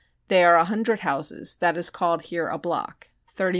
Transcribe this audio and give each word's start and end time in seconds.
They 0.29 0.43
are 0.43 0.55
a 0.55 0.65
hundred 0.65 1.01
houses, 1.01 1.57
that 1.57 1.77
is 1.77 1.91
called 1.91 2.23
here 2.23 2.47
a 2.47 2.57
block 2.57 3.09
30,000,000. 3.37 3.49